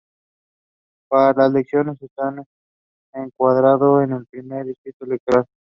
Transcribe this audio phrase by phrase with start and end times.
[1.09, 2.33] Para las elecciones está
[3.13, 5.45] encuadrado en el Primer Distrito Electoral.